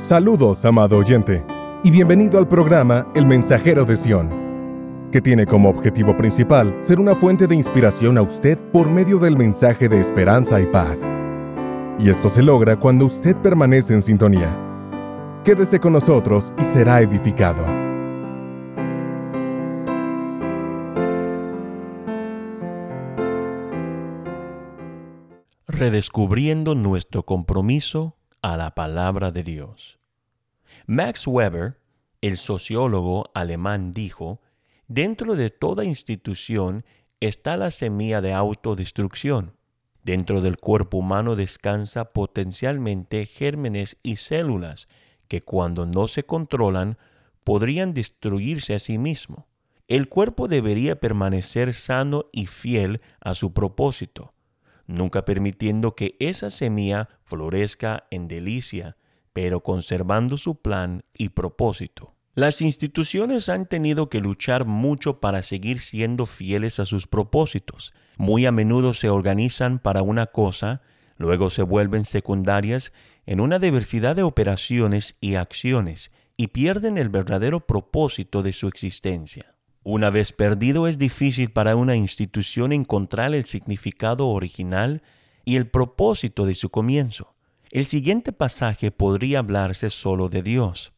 Saludos, 0.00 0.64
amado 0.64 0.96
oyente, 0.96 1.44
y 1.84 1.90
bienvenido 1.90 2.38
al 2.38 2.48
programa 2.48 3.06
El 3.14 3.26
Mensajero 3.26 3.84
de 3.84 3.98
Sión, 3.98 5.10
que 5.12 5.20
tiene 5.20 5.44
como 5.44 5.68
objetivo 5.68 6.16
principal 6.16 6.74
ser 6.80 6.98
una 6.98 7.14
fuente 7.14 7.46
de 7.46 7.54
inspiración 7.54 8.16
a 8.16 8.22
usted 8.22 8.58
por 8.72 8.88
medio 8.88 9.18
del 9.18 9.36
mensaje 9.36 9.90
de 9.90 10.00
esperanza 10.00 10.58
y 10.58 10.64
paz. 10.68 11.10
Y 11.98 12.08
esto 12.08 12.30
se 12.30 12.42
logra 12.42 12.78
cuando 12.78 13.04
usted 13.04 13.36
permanece 13.36 13.92
en 13.92 14.00
sintonía. 14.00 14.58
Quédese 15.44 15.78
con 15.78 15.92
nosotros 15.92 16.54
y 16.58 16.64
será 16.64 17.02
edificado. 17.02 17.62
Redescubriendo 25.68 26.74
nuestro 26.74 27.22
compromiso 27.22 28.16
a 28.42 28.56
la 28.56 28.74
palabra 28.74 29.30
de 29.30 29.42
Dios. 29.42 29.98
Max 30.86 31.26
Weber, 31.26 31.80
el 32.20 32.36
sociólogo 32.36 33.30
alemán, 33.34 33.92
dijo, 33.92 34.40
Dentro 34.88 35.36
de 35.36 35.50
toda 35.50 35.84
institución 35.84 36.84
está 37.20 37.56
la 37.56 37.70
semilla 37.70 38.20
de 38.20 38.32
autodestrucción. 38.32 39.56
Dentro 40.02 40.40
del 40.40 40.56
cuerpo 40.56 40.98
humano 40.98 41.36
descansa 41.36 42.12
potencialmente 42.12 43.26
gérmenes 43.26 43.96
y 44.02 44.16
células 44.16 44.88
que 45.28 45.42
cuando 45.42 45.86
no 45.86 46.08
se 46.08 46.24
controlan 46.24 46.98
podrían 47.44 47.94
destruirse 47.94 48.74
a 48.74 48.78
sí 48.78 48.98
mismo. 48.98 49.46
El 49.86 50.08
cuerpo 50.08 50.48
debería 50.48 50.98
permanecer 50.98 51.74
sano 51.74 52.26
y 52.32 52.46
fiel 52.46 53.00
a 53.20 53.34
su 53.34 53.52
propósito 53.52 54.30
nunca 54.90 55.24
permitiendo 55.24 55.94
que 55.94 56.16
esa 56.20 56.50
semilla 56.50 57.08
florezca 57.24 58.04
en 58.10 58.28
delicia, 58.28 58.96
pero 59.32 59.62
conservando 59.62 60.36
su 60.36 60.60
plan 60.60 61.04
y 61.16 61.30
propósito. 61.30 62.14
Las 62.34 62.60
instituciones 62.60 63.48
han 63.48 63.66
tenido 63.66 64.08
que 64.08 64.20
luchar 64.20 64.64
mucho 64.64 65.20
para 65.20 65.42
seguir 65.42 65.78
siendo 65.78 66.26
fieles 66.26 66.78
a 66.80 66.84
sus 66.84 67.06
propósitos. 67.06 67.92
Muy 68.16 68.46
a 68.46 68.52
menudo 68.52 68.94
se 68.94 69.10
organizan 69.10 69.78
para 69.78 70.02
una 70.02 70.26
cosa, 70.26 70.82
luego 71.16 71.50
se 71.50 71.62
vuelven 71.62 72.04
secundarias 72.04 72.92
en 73.26 73.40
una 73.40 73.58
diversidad 73.58 74.16
de 74.16 74.22
operaciones 74.22 75.16
y 75.20 75.34
acciones 75.34 76.12
y 76.36 76.48
pierden 76.48 76.98
el 76.98 77.10
verdadero 77.10 77.66
propósito 77.66 78.42
de 78.42 78.52
su 78.52 78.68
existencia. 78.68 79.54
Una 79.92 80.08
vez 80.10 80.30
perdido 80.30 80.86
es 80.86 80.98
difícil 80.98 81.50
para 81.50 81.74
una 81.74 81.96
institución 81.96 82.72
encontrar 82.72 83.34
el 83.34 83.42
significado 83.42 84.28
original 84.28 85.02
y 85.44 85.56
el 85.56 85.68
propósito 85.68 86.46
de 86.46 86.54
su 86.54 86.70
comienzo. 86.70 87.32
El 87.72 87.86
siguiente 87.86 88.30
pasaje 88.30 88.92
podría 88.92 89.40
hablarse 89.40 89.90
solo 89.90 90.28
de 90.28 90.44
Dios. 90.44 90.92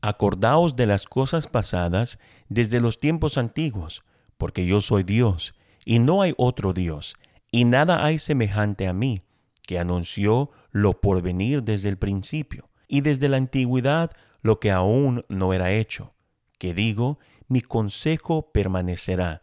Acordaos 0.00 0.76
de 0.76 0.86
las 0.86 1.04
cosas 1.04 1.46
pasadas 1.46 2.18
desde 2.48 2.80
los 2.80 2.96
tiempos 2.96 3.36
antiguos, 3.36 4.02
porque 4.38 4.64
yo 4.64 4.80
soy 4.80 5.02
Dios, 5.02 5.54
y 5.84 5.98
no 5.98 6.22
hay 6.22 6.32
otro 6.38 6.72
Dios, 6.72 7.16
y 7.52 7.66
nada 7.66 8.02
hay 8.02 8.18
semejante 8.18 8.88
a 8.88 8.94
mí, 8.94 9.20
que 9.66 9.78
anunció 9.78 10.52
lo 10.70 11.02
por 11.02 11.20
venir 11.20 11.64
desde 11.64 11.90
el 11.90 11.98
principio, 11.98 12.70
y 12.88 13.02
desde 13.02 13.28
la 13.28 13.36
antigüedad 13.36 14.10
lo 14.40 14.58
que 14.58 14.70
aún 14.70 15.26
no 15.28 15.52
era 15.52 15.70
hecho, 15.70 16.14
que 16.58 16.72
digo, 16.72 17.18
mi 17.48 17.60
consejo 17.60 18.52
permanecerá, 18.52 19.42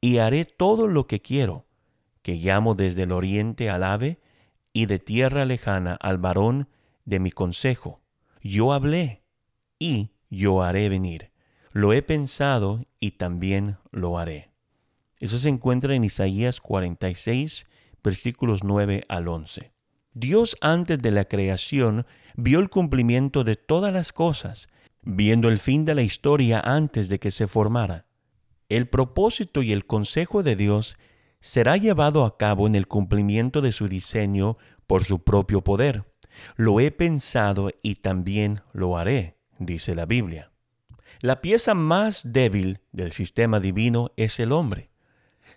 y 0.00 0.18
haré 0.18 0.44
todo 0.44 0.86
lo 0.86 1.06
que 1.06 1.20
quiero, 1.20 1.66
que 2.22 2.34
llamo 2.34 2.74
desde 2.74 3.04
el 3.04 3.12
oriente 3.12 3.70
al 3.70 3.82
ave, 3.82 4.20
y 4.72 4.86
de 4.86 4.98
tierra 4.98 5.44
lejana 5.44 5.96
al 6.00 6.18
varón 6.18 6.68
de 7.04 7.18
mi 7.18 7.30
consejo. 7.30 8.00
Yo 8.42 8.72
hablé, 8.72 9.24
y 9.78 10.10
yo 10.30 10.62
haré 10.62 10.88
venir. 10.88 11.32
Lo 11.72 11.92
he 11.92 12.02
pensado, 12.02 12.84
y 13.00 13.12
también 13.12 13.78
lo 13.90 14.18
haré. 14.18 14.52
Eso 15.20 15.38
se 15.38 15.48
encuentra 15.48 15.94
en 15.94 16.04
Isaías 16.04 16.60
46, 16.60 17.66
versículos 18.04 18.62
9 18.62 19.04
al 19.08 19.26
11. 19.26 19.72
Dios 20.14 20.56
antes 20.60 21.00
de 21.00 21.10
la 21.10 21.24
creación 21.24 22.06
vio 22.36 22.60
el 22.60 22.70
cumplimiento 22.70 23.44
de 23.44 23.56
todas 23.56 23.92
las 23.92 24.12
cosas, 24.12 24.68
viendo 25.10 25.48
el 25.48 25.58
fin 25.58 25.86
de 25.86 25.94
la 25.94 26.02
historia 26.02 26.60
antes 26.60 27.08
de 27.08 27.18
que 27.18 27.30
se 27.30 27.48
formara. 27.48 28.04
El 28.68 28.88
propósito 28.88 29.62
y 29.62 29.72
el 29.72 29.86
consejo 29.86 30.42
de 30.42 30.54
Dios 30.54 30.98
será 31.40 31.78
llevado 31.78 32.26
a 32.26 32.36
cabo 32.36 32.66
en 32.66 32.74
el 32.74 32.86
cumplimiento 32.86 33.62
de 33.62 33.72
su 33.72 33.88
diseño 33.88 34.56
por 34.86 35.04
su 35.04 35.20
propio 35.24 35.64
poder. 35.64 36.04
Lo 36.56 36.78
he 36.78 36.90
pensado 36.90 37.70
y 37.82 37.96
también 37.96 38.60
lo 38.74 38.98
haré, 38.98 39.38
dice 39.58 39.94
la 39.94 40.04
Biblia. 40.04 40.52
La 41.20 41.40
pieza 41.40 41.72
más 41.72 42.20
débil 42.30 42.80
del 42.92 43.12
sistema 43.12 43.60
divino 43.60 44.12
es 44.16 44.38
el 44.38 44.52
hombre. 44.52 44.90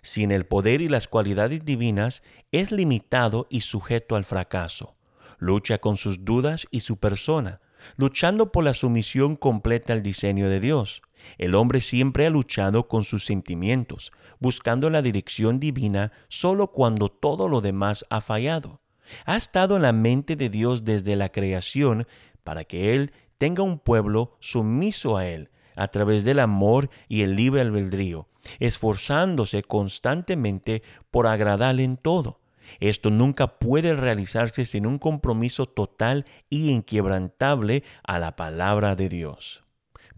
Sin 0.00 0.30
el 0.30 0.46
poder 0.46 0.80
y 0.80 0.88
las 0.88 1.08
cualidades 1.08 1.66
divinas, 1.66 2.22
es 2.52 2.72
limitado 2.72 3.48
y 3.50 3.60
sujeto 3.60 4.16
al 4.16 4.24
fracaso. 4.24 4.94
Lucha 5.38 5.76
con 5.76 5.96
sus 5.96 6.24
dudas 6.24 6.66
y 6.70 6.80
su 6.80 6.96
persona, 6.96 7.60
luchando 7.96 8.52
por 8.52 8.64
la 8.64 8.74
sumisión 8.74 9.36
completa 9.36 9.92
al 9.92 10.02
diseño 10.02 10.48
de 10.48 10.60
Dios. 10.60 11.02
El 11.38 11.54
hombre 11.54 11.80
siempre 11.80 12.26
ha 12.26 12.30
luchado 12.30 12.88
con 12.88 13.04
sus 13.04 13.24
sentimientos, 13.24 14.12
buscando 14.40 14.90
la 14.90 15.02
dirección 15.02 15.60
divina 15.60 16.12
solo 16.28 16.68
cuando 16.68 17.08
todo 17.08 17.48
lo 17.48 17.60
demás 17.60 18.04
ha 18.10 18.20
fallado. 18.20 18.78
Ha 19.24 19.36
estado 19.36 19.76
en 19.76 19.82
la 19.82 19.92
mente 19.92 20.36
de 20.36 20.48
Dios 20.48 20.84
desde 20.84 21.16
la 21.16 21.30
creación 21.30 22.06
para 22.44 22.64
que 22.64 22.94
Él 22.94 23.12
tenga 23.38 23.62
un 23.62 23.78
pueblo 23.78 24.36
sumiso 24.40 25.16
a 25.16 25.26
Él 25.26 25.50
a 25.74 25.88
través 25.88 26.24
del 26.24 26.38
amor 26.38 26.90
y 27.08 27.22
el 27.22 27.36
libre 27.36 27.60
albedrío, 27.60 28.28
esforzándose 28.58 29.62
constantemente 29.62 30.82
por 31.10 31.26
agradarle 31.26 31.84
en 31.84 31.96
todo. 31.96 32.41
Esto 32.80 33.10
nunca 33.10 33.58
puede 33.58 33.94
realizarse 33.94 34.64
sin 34.64 34.86
un 34.86 34.98
compromiso 34.98 35.66
total 35.66 36.26
y 36.50 36.70
inquebrantable 36.70 37.84
a 38.04 38.18
la 38.18 38.36
palabra 38.36 38.96
de 38.96 39.08
Dios. 39.08 39.62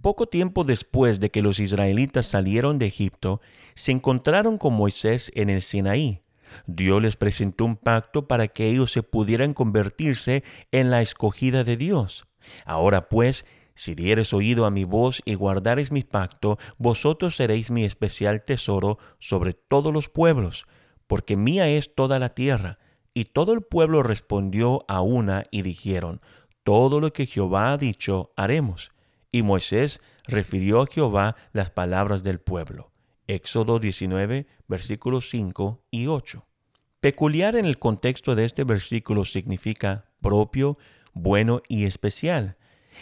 Poco 0.00 0.26
tiempo 0.26 0.64
después 0.64 1.18
de 1.20 1.30
que 1.30 1.42
los 1.42 1.60
israelitas 1.60 2.26
salieron 2.26 2.78
de 2.78 2.86
Egipto, 2.86 3.40
se 3.74 3.92
encontraron 3.92 4.58
con 4.58 4.74
Moisés 4.74 5.32
en 5.34 5.48
el 5.48 5.62
Sinaí. 5.62 6.20
Dios 6.66 7.02
les 7.02 7.16
presentó 7.16 7.64
un 7.64 7.76
pacto 7.76 8.28
para 8.28 8.48
que 8.48 8.68
ellos 8.68 8.92
se 8.92 9.02
pudieran 9.02 9.54
convertirse 9.54 10.44
en 10.72 10.90
la 10.90 11.00
escogida 11.00 11.64
de 11.64 11.76
Dios. 11.76 12.26
Ahora 12.64 13.08
pues, 13.08 13.46
si 13.74 13.94
dieres 13.94 14.32
oído 14.32 14.66
a 14.66 14.70
mi 14.70 14.84
voz 14.84 15.20
y 15.24 15.34
guardares 15.34 15.90
mi 15.90 16.02
pacto, 16.02 16.58
vosotros 16.78 17.36
seréis 17.36 17.70
mi 17.70 17.84
especial 17.84 18.44
tesoro 18.44 18.98
sobre 19.18 19.52
todos 19.52 19.92
los 19.92 20.08
pueblos, 20.08 20.66
porque 21.14 21.36
mía 21.36 21.68
es 21.68 21.94
toda 21.94 22.18
la 22.18 22.30
tierra. 22.30 22.76
Y 23.14 23.26
todo 23.26 23.52
el 23.52 23.62
pueblo 23.62 24.02
respondió 24.02 24.84
a 24.88 25.00
una 25.00 25.44
y 25.52 25.62
dijeron, 25.62 26.20
todo 26.64 26.98
lo 26.98 27.12
que 27.12 27.26
Jehová 27.26 27.72
ha 27.72 27.78
dicho 27.78 28.32
haremos. 28.36 28.90
Y 29.30 29.44
Moisés 29.44 30.00
refirió 30.26 30.82
a 30.82 30.88
Jehová 30.88 31.36
las 31.52 31.70
palabras 31.70 32.24
del 32.24 32.40
pueblo. 32.40 32.90
Éxodo 33.28 33.78
19, 33.78 34.48
versículos 34.66 35.30
5 35.30 35.84
y 35.92 36.08
8. 36.08 36.44
Peculiar 36.98 37.54
en 37.54 37.66
el 37.66 37.78
contexto 37.78 38.34
de 38.34 38.44
este 38.44 38.64
versículo 38.64 39.24
significa 39.24 40.06
propio, 40.20 40.76
bueno 41.12 41.62
y 41.68 41.84
especial. 41.84 42.56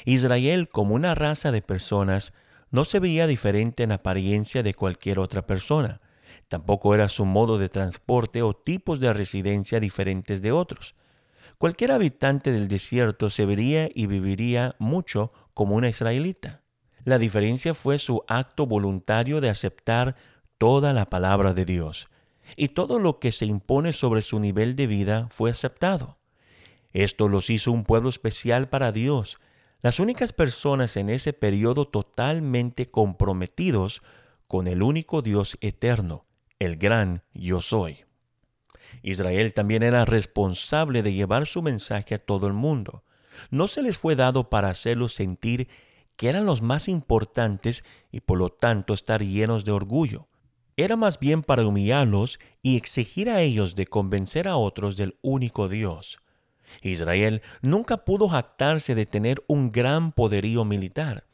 Israel 0.05 0.69
como 0.69 0.95
una 0.95 1.15
raza 1.15 1.51
de 1.51 1.63
personas 1.63 2.35
no 2.71 2.85
se 2.85 3.01
veía 3.01 3.27
diferente 3.27 3.85
en 3.85 3.93
apariencia 3.93 4.63
de 4.63 4.75
cualquier 4.75 5.19
otra 5.19 5.47
persona. 5.47 5.97
Tampoco 6.53 6.95
era 6.95 7.09
su 7.09 7.25
modo 7.25 7.57
de 7.57 7.71
transporte 7.71 8.43
o 8.43 8.53
tipos 8.53 9.01
de 9.01 9.11
residencia 9.15 9.81
diferentes 9.81 10.43
de 10.43 10.53
otros. 10.53 10.95
Cualquier 11.57 11.93
habitante 11.93 12.53
del 12.53 12.69
desierto 12.69 13.31
se 13.31 13.47
vería 13.47 13.89
y 13.95 14.07
viviría 14.07 14.77
mucho 14.79 15.31
como 15.55 15.77
una 15.77 15.89
israelita. 15.89 16.61
La 17.05 17.17
diferencia 17.17 17.73
fue 17.73 17.97
su 17.97 18.23
acto 18.29 18.67
voluntario 18.67 19.41
de 19.41 19.49
aceptar 19.49 20.15
toda 20.59 20.93
la 20.93 21.09
palabra 21.09 21.55
de 21.55 21.65
Dios, 21.65 22.11
y 22.55 22.69
todo 22.69 22.99
lo 22.99 23.19
que 23.19 23.33
se 23.33 23.47
impone 23.47 23.93
sobre 23.93 24.21
su 24.21 24.39
nivel 24.39 24.77
de 24.77 24.87
vida 24.87 25.29
fue 25.31 25.49
aceptado. 25.49 26.19
Esto 26.93 27.29
los 27.29 27.49
hizo 27.49 27.73
un 27.73 27.85
pueblo 27.85 28.11
especial 28.11 28.69
para 28.69 28.93
Dios, 28.93 29.39
las 29.81 30.01
únicas 30.01 30.35
personas 30.35 30.99
en 30.99 31.09
ese 31.09 31.33
periodo 31.33 31.87
totalmente 31.87 32.91
comprometidos 32.91 34.03
con 34.47 34.67
el 34.67 34.83
único 34.83 35.23
Dios 35.23 35.57
eterno, 35.63 36.27
el 36.65 36.77
gran 36.77 37.23
yo 37.35 37.61
soy. 37.61 38.05
Israel 39.03 39.53
también 39.53 39.83
era 39.83 40.05
responsable 40.05 41.03
de 41.03 41.13
llevar 41.13 41.47
su 41.47 41.63
mensaje 41.63 42.15
a 42.15 42.19
todo 42.19 42.47
el 42.47 42.53
mundo. 42.53 43.05
No 43.51 43.67
se 43.67 43.83
les 43.83 43.99
fue 43.99 44.15
dado 44.17 44.49
para 44.51 44.69
hacerlos 44.69 45.15
sentir 45.15 45.69
que 46.17 46.29
eran 46.29 46.47
los 46.47 46.63
más 46.63 46.89
importantes 46.89 47.85
y 48.11 48.21
por 48.21 48.39
lo 48.39 48.49
tanto 48.49 48.95
estar 48.95 49.23
llenos 49.23 49.65
de 49.65 49.73
orgullo. 49.73 50.29
Era 50.77 50.97
más 50.97 51.19
bien 51.19 51.43
para 51.43 51.67
humillarlos 51.67 52.39
y 52.63 52.77
exigir 52.77 53.29
a 53.29 53.41
ellos 53.41 53.75
de 53.75 53.87
convencer 53.87 54.47
a 54.47 54.57
otros 54.57 54.97
del 54.97 55.19
único 55.21 55.69
Dios. 55.69 56.21
Israel 56.81 57.43
nunca 57.61 58.05
pudo 58.05 58.29
jactarse 58.29 58.95
de 58.95 59.05
tener 59.05 59.43
un 59.49 59.73
gran 59.73 60.13
poderío 60.13 60.65
militar. 60.65 61.25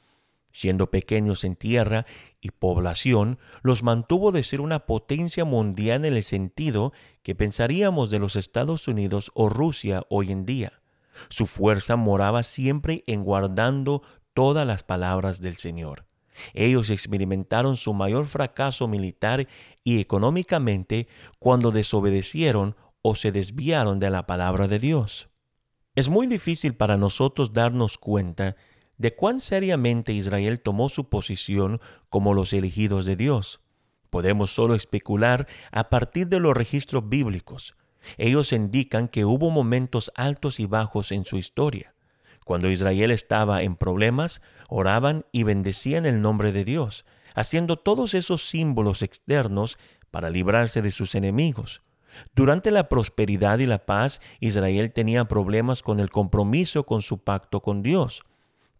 Siendo 0.59 0.91
pequeños 0.91 1.45
en 1.45 1.55
tierra 1.55 2.03
y 2.41 2.51
población, 2.51 3.39
los 3.63 3.85
mantuvo 3.85 4.33
de 4.33 4.43
ser 4.43 4.61
una 4.61 4.87
potencia 4.87 5.45
mundial 5.45 6.05
en 6.05 6.17
el 6.17 6.25
sentido 6.25 6.93
que 7.23 7.37
pensaríamos 7.37 8.11
de 8.11 8.19
los 8.19 8.35
Estados 8.35 8.89
Unidos 8.89 9.31
o 9.35 9.49
Rusia 9.49 10.03
hoy 10.11 10.33
en 10.33 10.47
día. 10.47 10.73
Su 11.29 11.47
fuerza 11.47 11.95
moraba 11.95 12.43
siempre 12.43 13.05
en 13.07 13.23
guardando 13.23 14.03
todas 14.35 14.67
las 14.67 14.83
palabras 14.83 15.41
del 15.41 15.55
Señor. 15.55 16.07
Ellos 16.55 16.91
experimentaron 16.91 17.77
su 17.77 17.95
mayor 17.95 18.27
fracaso 18.27 18.89
militar 18.89 19.47
y 19.85 20.01
económicamente 20.01 21.07
cuando 21.39 21.71
desobedecieron 21.71 22.75
o 23.01 23.15
se 23.15 23.31
desviaron 23.31 24.01
de 24.01 24.11
la 24.11 24.27
palabra 24.27 24.67
de 24.67 24.81
Dios. 24.81 25.29
Es 25.95 26.09
muy 26.09 26.27
difícil 26.27 26.75
para 26.75 26.97
nosotros 26.97 27.53
darnos 27.53 27.97
cuenta 27.97 28.57
de 28.99 29.15
cuán 29.15 29.41
seriamente 29.41 30.13
Israel 30.13 30.61
tomó 30.61 30.89
su 30.89 31.09
posición 31.09 31.81
como 32.09 32.35
los 32.35 32.53
elegidos 32.53 33.07
de 33.07 33.17
Dios. 33.17 33.61
Podemos 34.11 34.51
solo 34.53 34.75
especular 34.75 35.47
a 35.71 35.89
partir 35.89 36.29
de 36.29 36.41
los 36.41 36.57
registros 36.57 37.09
bíblicos. 37.09 37.75
Ellos 38.17 38.53
indican 38.53 39.09
que 39.09 39.25
hubo 39.25 39.51
momentos 39.51 40.11
altos 40.15 40.61
y 40.61 40.67
bajos 40.67 41.13
en 41.13 41.25
su 41.25 41.37
historia. 41.37 41.95
Cuando 42.45 42.71
Israel 42.71 43.11
estaba 43.11 43.63
en 43.63 43.77
problemas, 43.77 44.41
oraban 44.69 45.27
y 45.33 45.43
bendecían 45.43 46.07
el 46.07 46.23
nombre 46.23 46.53
de 46.53 46.65
Dios, 46.65 47.05
haciendo 47.35 47.77
todos 47.77 48.15
esos 48.15 48.49
símbolos 48.49 49.03
externos 49.03 49.79
para 50.11 50.31
librarse 50.31 50.81
de 50.81 50.91
sus 50.91 51.15
enemigos. 51.15 51.83
Durante 52.35 52.71
la 52.71 52.89
prosperidad 52.89 53.59
y 53.59 53.67
la 53.67 53.85
paz, 53.85 54.21
Israel 54.41 54.93
tenía 54.93 55.27
problemas 55.27 55.83
con 55.83 56.01
el 56.01 56.11
compromiso 56.11 56.85
con 56.85 57.03
su 57.03 57.19
pacto 57.19 57.61
con 57.61 57.83
Dios. 57.83 58.23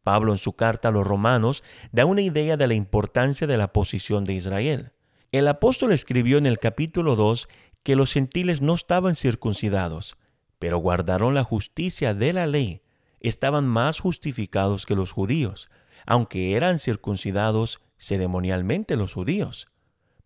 Pablo 0.09 0.33
en 0.33 0.39
su 0.39 0.55
carta 0.55 0.89
a 0.89 0.91
los 0.91 1.07
romanos 1.07 1.63
da 1.93 2.07
una 2.07 2.23
idea 2.23 2.57
de 2.57 2.67
la 2.67 2.73
importancia 2.73 3.47
de 3.47 3.59
la 3.59 3.75
posición 3.75 4.25
de 4.25 4.33
Israel. 4.33 4.91
El 5.33 5.47
apóstol 5.49 5.93
escribió 5.93 6.39
en 6.39 6.47
el 6.47 6.59
capítulo 6.59 7.15
2 7.15 7.47
que 7.83 7.95
los 7.95 8.15
gentiles 8.15 8.63
no 8.63 8.73
estaban 8.73 9.15
circuncidados, 9.15 10.17
pero 10.59 10.79
guardaron 10.79 11.35
la 11.35 11.45
justicia 11.45 12.15
de 12.15 12.33
la 12.33 12.47
ley, 12.47 12.81
estaban 13.21 13.69
más 13.69 14.01
justificados 14.01 14.87
que 14.87 14.95
los 14.95 15.13
judíos, 15.13 15.69
aunque 16.07 16.55
eran 16.57 16.79
circuncidados 16.79 17.79
ceremonialmente 17.99 18.97
los 18.97 19.13
judíos. 19.13 19.69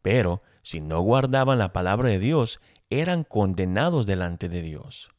Pero 0.01 0.43
si 0.63 0.79
no 0.79 1.01
guardaban 1.01 1.59
la 1.59 1.73
palabra 1.73 2.09
de 2.09 2.21
Dios, 2.21 2.61
eran 2.89 3.25
condenados 3.25 4.07
delante 4.07 4.49
de 4.49 4.63
Dios. 4.63 5.11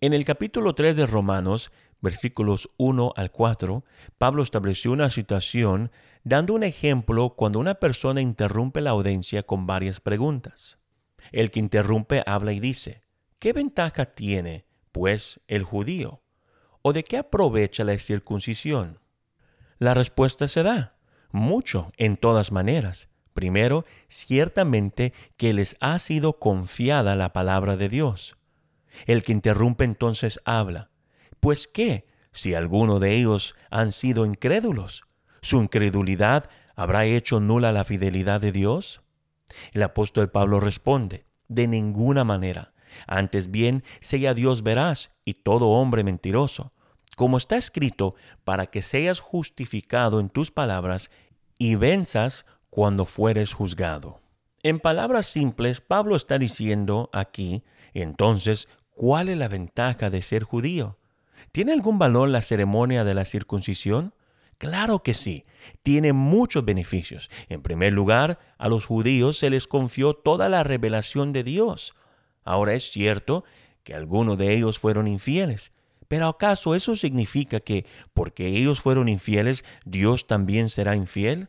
En 0.00 0.14
el 0.14 0.24
capítulo 0.24 0.74
3 0.74 0.96
de 0.96 1.06
Romanos, 1.06 1.72
versículos 2.00 2.68
1 2.76 3.12
al 3.16 3.30
4, 3.30 3.84
Pablo 4.18 4.42
estableció 4.42 4.92
una 4.92 5.10
situación 5.10 5.90
dando 6.24 6.54
un 6.54 6.62
ejemplo 6.62 7.30
cuando 7.30 7.58
una 7.58 7.76
persona 7.76 8.20
interrumpe 8.20 8.80
la 8.80 8.90
audiencia 8.90 9.42
con 9.42 9.66
varias 9.66 10.00
preguntas. 10.00 10.78
El 11.32 11.50
que 11.50 11.60
interrumpe 11.60 12.22
habla 12.26 12.52
y 12.52 12.60
dice, 12.60 13.02
¿qué 13.38 13.52
ventaja 13.52 14.04
tiene, 14.04 14.64
pues, 14.92 15.40
el 15.48 15.62
judío? 15.62 16.22
¿O 16.82 16.92
de 16.92 17.04
qué 17.04 17.18
aprovecha 17.18 17.84
la 17.84 17.96
circuncisión? 17.98 19.00
La 19.78 19.94
respuesta 19.94 20.48
se 20.48 20.62
da, 20.62 20.96
mucho, 21.30 21.92
en 21.96 22.16
todas 22.16 22.52
maneras. 22.52 23.08
Primero, 23.34 23.84
ciertamente 24.08 25.12
que 25.36 25.52
les 25.52 25.76
ha 25.80 25.98
sido 25.98 26.38
confiada 26.38 27.14
la 27.14 27.32
palabra 27.32 27.76
de 27.76 27.88
Dios. 27.88 28.36
El 29.06 29.22
que 29.22 29.32
interrumpe 29.32 29.84
entonces 29.84 30.40
habla, 30.44 30.90
pues 31.40 31.68
qué, 31.68 32.06
si 32.30 32.54
alguno 32.54 32.98
de 32.98 33.16
ellos 33.16 33.54
han 33.70 33.92
sido 33.92 34.26
incrédulos, 34.26 35.04
¿su 35.40 35.60
incredulidad 35.60 36.50
habrá 36.76 37.04
hecho 37.04 37.40
nula 37.40 37.72
la 37.72 37.84
fidelidad 37.84 38.40
de 38.40 38.52
Dios? 38.52 39.02
El 39.72 39.82
apóstol 39.82 40.30
Pablo 40.30 40.60
responde, 40.60 41.24
de 41.48 41.66
ninguna 41.66 42.24
manera. 42.24 42.72
Antes 43.06 43.50
bien, 43.50 43.82
sea 44.00 44.34
Dios 44.34 44.62
veraz 44.62 45.12
y 45.24 45.34
todo 45.34 45.68
hombre 45.68 46.04
mentiroso, 46.04 46.72
como 47.16 47.36
está 47.36 47.56
escrito, 47.56 48.14
para 48.44 48.66
que 48.66 48.82
seas 48.82 49.20
justificado 49.20 50.20
en 50.20 50.28
tus 50.28 50.50
palabras 50.50 51.10
y 51.58 51.74
venzas 51.74 52.46
cuando 52.70 53.04
fueres 53.04 53.52
juzgado. 53.52 54.20
En 54.62 54.80
palabras 54.80 55.26
simples, 55.26 55.80
Pablo 55.80 56.16
está 56.16 56.38
diciendo 56.38 57.10
aquí, 57.12 57.62
entonces, 57.94 58.68
¿cuál 58.90 59.28
es 59.28 59.38
la 59.38 59.48
ventaja 59.48 60.10
de 60.10 60.22
ser 60.22 60.44
judío? 60.44 60.97
¿Tiene 61.58 61.72
algún 61.72 61.98
valor 61.98 62.28
la 62.28 62.40
ceremonia 62.40 63.02
de 63.02 63.14
la 63.14 63.24
circuncisión? 63.24 64.14
Claro 64.58 65.02
que 65.02 65.12
sí, 65.12 65.42
tiene 65.82 66.12
muchos 66.12 66.64
beneficios. 66.64 67.30
En 67.48 67.62
primer 67.62 67.92
lugar, 67.92 68.38
a 68.58 68.68
los 68.68 68.86
judíos 68.86 69.38
se 69.38 69.50
les 69.50 69.66
confió 69.66 70.14
toda 70.14 70.48
la 70.48 70.62
revelación 70.62 71.32
de 71.32 71.42
Dios. 71.42 71.96
Ahora 72.44 72.74
es 72.74 72.92
cierto 72.92 73.42
que 73.82 73.92
algunos 73.92 74.38
de 74.38 74.54
ellos 74.54 74.78
fueron 74.78 75.08
infieles, 75.08 75.72
pero 76.06 76.28
¿acaso 76.28 76.76
eso 76.76 76.94
significa 76.94 77.58
que 77.58 77.84
porque 78.14 78.46
ellos 78.46 78.80
fueron 78.80 79.08
infieles, 79.08 79.64
Dios 79.84 80.28
también 80.28 80.68
será 80.68 80.94
infiel? 80.94 81.48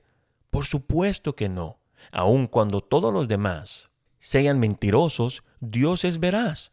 Por 0.50 0.66
supuesto 0.66 1.36
que 1.36 1.50
no. 1.50 1.78
Aun 2.12 2.48
cuando 2.48 2.80
todos 2.80 3.14
los 3.14 3.28
demás 3.28 3.92
sean 4.20 4.58
mentirosos, 4.58 5.44
Dios 5.60 6.04
es 6.04 6.20
veraz 6.20 6.72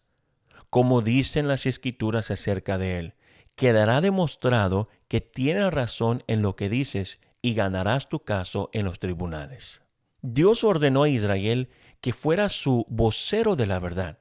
como 0.71 1.01
dicen 1.01 1.49
las 1.49 1.65
escrituras 1.65 2.31
acerca 2.31 2.77
de 2.77 2.99
él, 2.99 3.15
quedará 3.57 4.01
demostrado 4.01 4.89
que 5.09 5.21
tienes 5.21 5.73
razón 5.73 6.23
en 6.29 6.43
lo 6.43 6.55
que 6.55 6.69
dices 6.69 7.21
y 7.43 7.55
ganarás 7.55 8.09
tu 8.09 8.21
caso 8.21 8.71
en 8.73 8.85
los 8.85 9.01
tribunales. 9.01 9.83
Dios 10.23 10.63
ordenó 10.63 11.03
a 11.03 11.09
Israel 11.09 11.69
que 12.01 12.13
fuera 12.13 12.49
su 12.49 12.87
vocero 12.89 13.57
de 13.57 13.67
la 13.67 13.79
verdad. 13.79 14.19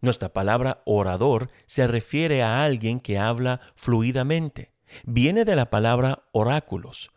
Nuestra 0.00 0.32
palabra 0.32 0.82
orador 0.84 1.50
se 1.66 1.86
refiere 1.86 2.42
a 2.42 2.64
alguien 2.64 3.00
que 3.00 3.18
habla 3.18 3.60
fluidamente. 3.76 4.70
Viene 5.04 5.44
de 5.44 5.54
la 5.54 5.70
palabra 5.70 6.24
oráculos, 6.32 7.10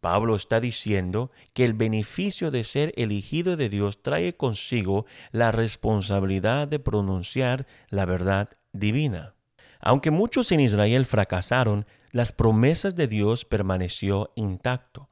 Pablo 0.00 0.36
está 0.36 0.60
diciendo 0.60 1.30
que 1.54 1.64
el 1.64 1.74
beneficio 1.74 2.50
de 2.50 2.62
ser 2.62 2.92
elegido 2.96 3.56
de 3.56 3.68
Dios 3.68 4.02
trae 4.02 4.36
consigo 4.36 5.06
la 5.32 5.50
responsabilidad 5.50 6.68
de 6.68 6.78
pronunciar 6.78 7.66
la 7.88 8.04
verdad 8.04 8.48
divina. 8.72 9.34
Aunque 9.80 10.10
muchos 10.10 10.52
en 10.52 10.60
Israel 10.60 11.06
fracasaron, 11.06 11.84
las 12.10 12.32
promesas 12.32 12.96
de 12.96 13.06
Dios 13.06 13.44
permaneció 13.44 14.32
intacto. 14.34 15.08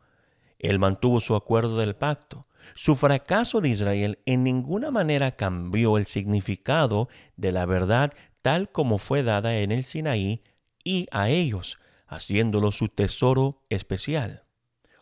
Él 0.59 0.79
mantuvo 0.79 1.21
su 1.21 1.35
acuerdo 1.35 1.79
del 1.79 1.95
pacto. 1.97 2.43
Su 2.75 2.97
fracaso 2.97 3.61
de 3.61 3.69
Israel 3.69 4.19
en 4.26 4.43
ninguna 4.43 4.90
manera 4.90 5.37
cambió 5.37 5.99
el 5.99 6.07
significado 6.07 7.09
de 7.37 7.52
la 7.52 7.67
verdad 7.67 8.12
tal 8.43 8.71
como 8.71 8.99
fue 8.99 9.23
dada 9.23 9.57
en 9.59 9.73
el 9.73 9.85
Sinaí 9.85 10.40
y 10.85 11.07
a 11.11 11.29
ellos, 11.29 11.79
haciéndolo 12.07 12.73
su 12.73 12.88
tesoro 12.88 13.62
especial. 13.71 14.45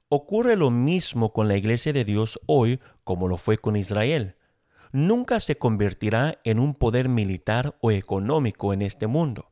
Ocurre 0.09 0.57
lo 0.57 0.71
mismo 0.71 1.33
con 1.33 1.49
la 1.49 1.57
iglesia 1.57 1.93
de 1.93 2.05
Dios 2.05 2.41
hoy 2.47 2.81
como 3.05 3.29
lo 3.29 3.37
fue 3.37 3.59
con 3.59 3.77
Israel. 3.77 4.37
Nunca 4.93 5.41
se 5.41 5.57
convertirá 5.57 6.39
en 6.45 6.59
un 6.59 6.75
poder 6.75 7.09
militar 7.09 7.77
o 7.81 7.91
económico 7.91 8.73
en 8.73 8.83
este 8.83 9.07
mundo. 9.07 9.51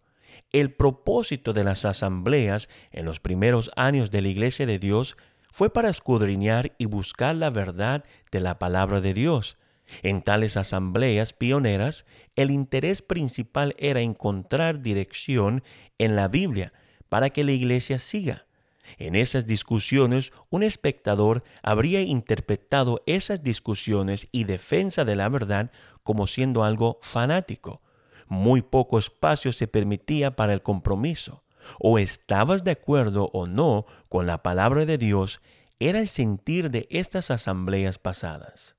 El 0.52 0.70
propósito 0.70 1.54
de 1.54 1.64
las 1.64 1.86
asambleas 1.86 2.68
en 2.90 3.06
los 3.06 3.20
primeros 3.20 3.70
años 3.74 4.10
de 4.10 4.20
la 4.20 4.28
iglesia 4.28 4.66
de 4.66 4.78
Dios 4.78 5.16
fue 5.50 5.72
para 5.72 5.88
escudriñar 5.88 6.74
y 6.76 6.84
buscar 6.84 7.34
la 7.36 7.48
verdad 7.48 8.04
de 8.30 8.40
la 8.40 8.58
palabra 8.58 9.00
de 9.00 9.14
Dios. 9.14 9.56
En 10.02 10.22
tales 10.22 10.58
asambleas 10.58 11.32
pioneras, 11.32 12.04
el 12.36 12.50
interés 12.50 13.00
principal 13.00 13.74
era 13.78 14.02
encontrar 14.02 14.80
dirección 14.80 15.62
en 15.96 16.16
la 16.16 16.28
Biblia 16.28 16.70
para 17.08 17.30
que 17.30 17.44
la 17.44 17.52
iglesia 17.52 17.98
siga. 17.98 18.46
En 18.98 19.14
esas 19.14 19.46
discusiones, 19.46 20.32
un 20.50 20.62
espectador 20.62 21.44
habría 21.62 22.02
interpretado 22.02 23.02
esas 23.06 23.42
discusiones 23.42 24.28
y 24.32 24.44
defensa 24.44 25.06
de 25.06 25.16
la 25.16 25.30
verdad 25.30 25.70
como 26.02 26.26
siendo 26.26 26.64
algo 26.64 26.98
fanático. 27.02 27.80
Muy 28.32 28.62
poco 28.62 28.98
espacio 28.98 29.52
se 29.52 29.66
permitía 29.66 30.36
para 30.36 30.54
el 30.54 30.62
compromiso. 30.62 31.42
O 31.78 31.98
estabas 31.98 32.64
de 32.64 32.70
acuerdo 32.70 33.28
o 33.34 33.46
no 33.46 33.84
con 34.08 34.26
la 34.26 34.42
palabra 34.42 34.86
de 34.86 34.96
Dios, 34.96 35.42
era 35.78 35.98
el 35.98 36.08
sentir 36.08 36.70
de 36.70 36.86
estas 36.88 37.30
asambleas 37.30 37.98
pasadas. 37.98 38.76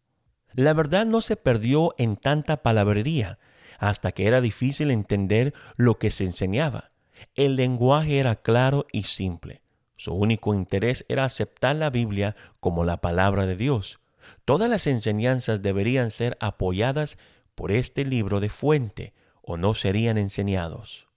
La 0.53 0.73
verdad 0.73 1.05
no 1.05 1.21
se 1.21 1.35
perdió 1.35 1.93
en 1.99 2.15
tanta 2.15 2.63
palabrería, 2.63 3.37
hasta 3.77 4.11
que 4.11 4.25
era 4.25 4.41
difícil 4.41 4.89
entender 4.89 5.53
lo 5.75 5.99
que 5.99 6.09
se 6.09 6.23
enseñaba. 6.23 6.89
El 7.35 7.55
lenguaje 7.55 8.17
era 8.17 8.37
claro 8.37 8.87
y 8.91 9.03
simple. 9.03 9.61
Su 9.97 10.15
único 10.15 10.55
interés 10.55 11.05
era 11.09 11.25
aceptar 11.25 11.75
la 11.75 11.91
Biblia 11.91 12.35
como 12.59 12.85
la 12.85 13.01
palabra 13.01 13.45
de 13.45 13.55
Dios. 13.55 13.99
Todas 14.45 14.67
las 14.67 14.87
enseñanzas 14.87 15.61
deberían 15.61 16.09
ser 16.09 16.37
apoyadas 16.39 17.19
por 17.53 17.71
este 17.71 18.03
libro 18.03 18.39
de 18.39 18.49
fuente 18.49 19.13
o 19.43 19.57
no 19.57 19.75
serían 19.75 20.17
enseñados. 20.17 21.07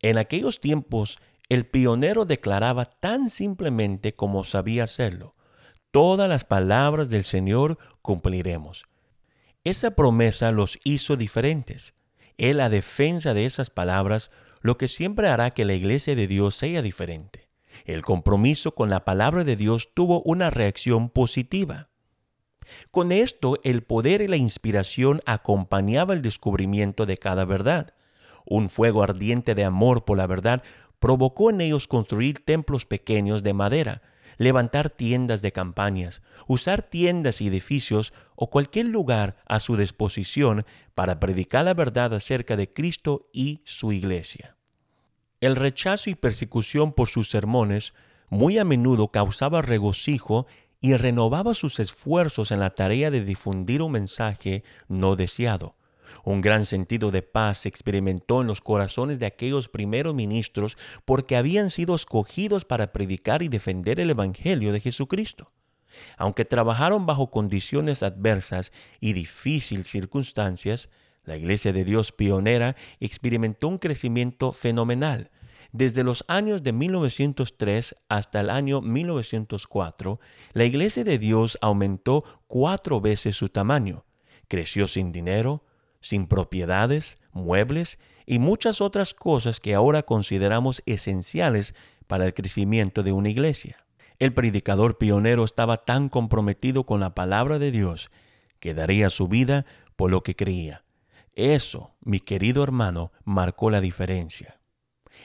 En 0.00 0.18
aquellos 0.18 0.60
tiempos, 0.60 1.18
el 1.48 1.66
pionero 1.66 2.24
declaraba 2.24 2.84
tan 2.84 3.30
simplemente 3.30 4.14
como 4.14 4.44
sabía 4.44 4.84
hacerlo, 4.84 5.32
todas 5.90 6.28
las 6.28 6.44
palabras 6.44 7.08
del 7.08 7.24
Señor 7.24 7.78
cumpliremos. 8.02 8.84
Esa 9.64 9.92
promesa 9.92 10.52
los 10.52 10.78
hizo 10.84 11.16
diferentes. 11.16 11.94
Es 12.36 12.54
la 12.54 12.68
defensa 12.68 13.34
de 13.34 13.44
esas 13.44 13.70
palabras 13.70 14.30
lo 14.60 14.78
que 14.78 14.88
siempre 14.88 15.28
hará 15.28 15.50
que 15.50 15.64
la 15.64 15.74
iglesia 15.74 16.14
de 16.14 16.26
Dios 16.26 16.54
sea 16.54 16.82
diferente. 16.82 17.48
El 17.84 18.02
compromiso 18.02 18.74
con 18.74 18.90
la 18.90 19.04
palabra 19.04 19.44
de 19.44 19.56
Dios 19.56 19.90
tuvo 19.94 20.22
una 20.22 20.50
reacción 20.50 21.10
positiva. 21.10 21.87
Con 22.90 23.12
esto, 23.12 23.58
el 23.64 23.82
poder 23.82 24.20
y 24.20 24.28
la 24.28 24.36
inspiración 24.36 25.20
acompañaba 25.26 26.14
el 26.14 26.22
descubrimiento 26.22 27.06
de 27.06 27.18
cada 27.18 27.44
verdad. 27.44 27.94
Un 28.44 28.70
fuego 28.70 29.02
ardiente 29.02 29.54
de 29.54 29.64
amor 29.64 30.04
por 30.04 30.18
la 30.18 30.26
verdad 30.26 30.62
provocó 30.98 31.50
en 31.50 31.60
ellos 31.60 31.86
construir 31.86 32.44
templos 32.44 32.86
pequeños 32.86 33.42
de 33.42 33.54
madera, 33.54 34.02
levantar 34.38 34.90
tiendas 34.90 35.42
de 35.42 35.52
campañas, 35.52 36.22
usar 36.46 36.82
tiendas 36.82 37.40
y 37.40 37.48
edificios 37.48 38.12
o 38.36 38.50
cualquier 38.50 38.86
lugar 38.86 39.36
a 39.46 39.60
su 39.60 39.76
disposición 39.76 40.64
para 40.94 41.20
predicar 41.20 41.64
la 41.64 41.74
verdad 41.74 42.14
acerca 42.14 42.56
de 42.56 42.72
Cristo 42.72 43.28
y 43.32 43.60
su 43.64 43.92
iglesia. 43.92 44.56
El 45.40 45.56
rechazo 45.56 46.10
y 46.10 46.14
persecución 46.14 46.92
por 46.92 47.08
sus 47.08 47.30
sermones 47.30 47.94
muy 48.30 48.58
a 48.58 48.64
menudo 48.64 49.08
causaba 49.08 49.62
regocijo 49.62 50.46
y 50.80 50.96
renovaba 50.96 51.54
sus 51.54 51.80
esfuerzos 51.80 52.52
en 52.52 52.60
la 52.60 52.70
tarea 52.70 53.10
de 53.10 53.24
difundir 53.24 53.82
un 53.82 53.92
mensaje 53.92 54.62
no 54.88 55.16
deseado. 55.16 55.74
Un 56.24 56.40
gran 56.40 56.66
sentido 56.66 57.10
de 57.10 57.22
paz 57.22 57.58
se 57.58 57.68
experimentó 57.68 58.40
en 58.40 58.46
los 58.46 58.60
corazones 58.60 59.18
de 59.18 59.26
aquellos 59.26 59.68
primeros 59.68 60.14
ministros 60.14 60.76
porque 61.04 61.36
habían 61.36 61.70
sido 61.70 61.94
escogidos 61.94 62.64
para 62.64 62.92
predicar 62.92 63.42
y 63.42 63.48
defender 63.48 64.00
el 64.00 64.10
Evangelio 64.10 64.72
de 64.72 64.80
Jesucristo. 64.80 65.48
Aunque 66.16 66.44
trabajaron 66.44 67.06
bajo 67.06 67.30
condiciones 67.30 68.02
adversas 68.02 68.72
y 69.00 69.12
difíciles 69.14 69.88
circunstancias, 69.88 70.90
la 71.24 71.36
Iglesia 71.36 71.72
de 71.72 71.84
Dios 71.84 72.12
pionera 72.12 72.76
experimentó 73.00 73.68
un 73.68 73.78
crecimiento 73.78 74.52
fenomenal. 74.52 75.30
Desde 75.72 76.02
los 76.02 76.24
años 76.28 76.62
de 76.62 76.72
1903 76.72 77.96
hasta 78.08 78.40
el 78.40 78.48
año 78.48 78.80
1904, 78.80 80.18
la 80.54 80.64
Iglesia 80.64 81.04
de 81.04 81.18
Dios 81.18 81.58
aumentó 81.60 82.24
cuatro 82.46 83.00
veces 83.00 83.36
su 83.36 83.50
tamaño, 83.50 84.04
creció 84.48 84.88
sin 84.88 85.12
dinero, 85.12 85.62
sin 86.00 86.26
propiedades, 86.26 87.16
muebles 87.32 87.98
y 88.24 88.38
muchas 88.38 88.80
otras 88.80 89.12
cosas 89.12 89.60
que 89.60 89.74
ahora 89.74 90.04
consideramos 90.04 90.82
esenciales 90.86 91.74
para 92.06 92.24
el 92.24 92.32
crecimiento 92.32 93.02
de 93.02 93.12
una 93.12 93.28
iglesia. 93.28 93.76
El 94.18 94.32
predicador 94.32 94.98
pionero 94.98 95.44
estaba 95.44 95.76
tan 95.76 96.08
comprometido 96.08 96.84
con 96.84 97.00
la 97.00 97.14
palabra 97.14 97.58
de 97.58 97.70
Dios 97.70 98.08
que 98.58 98.74
daría 98.74 99.10
su 99.10 99.28
vida 99.28 99.66
por 99.96 100.10
lo 100.10 100.22
que 100.22 100.34
creía. 100.34 100.80
Eso, 101.34 101.92
mi 102.00 102.20
querido 102.20 102.64
hermano, 102.64 103.12
marcó 103.24 103.70
la 103.70 103.80
diferencia. 103.80 104.57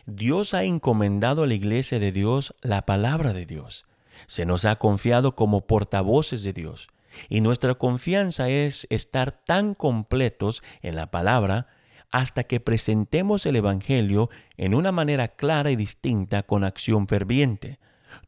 Dios 0.06 0.54
ha 0.54 0.64
encomendado 0.64 1.44
a 1.44 1.48
la 1.48 1.54
iglesia 1.54 2.00
de 2.00 2.12
Dios 2.12 2.54
la 2.62 2.86
palabra 2.86 3.34
de 3.34 3.46
Dios. 3.46 3.86
Se 4.28 4.46
nos 4.46 4.66
ha 4.66 4.76
confiado 4.76 5.36
como 5.36 5.62
portavoces 5.62 6.44
de 6.44 6.54
Dios. 6.54 6.90
Y 7.30 7.42
nuestra 7.42 7.76
confianza 7.76 8.50
es 8.50 8.88
estar 8.90 9.32
tan 9.32 9.76
completos 9.76 10.62
en 10.82 10.96
la 10.96 11.12
palabra 11.12 11.68
hasta 12.12 12.44
que 12.44 12.60
presentemos 12.60 13.46
el 13.46 13.56
Evangelio 13.56 14.30
en 14.58 14.76
una 14.76 14.92
manera 14.92 15.30
clara 15.30 15.72
y 15.72 15.76
distinta 15.76 16.44
con 16.44 16.64
acción 16.64 17.08
ferviente. 17.08 17.80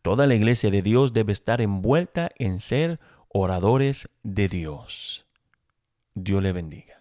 Toda 0.01 0.27
la 0.27 0.35
iglesia 0.35 0.71
de 0.71 0.81
Dios 0.81 1.13
debe 1.13 1.33
estar 1.33 1.61
envuelta 1.61 2.31
en 2.37 2.59
ser 2.59 2.99
oradores 3.29 4.07
de 4.23 4.47
Dios. 4.47 5.25
Dios 6.15 6.41
le 6.41 6.51
bendiga. 6.51 6.94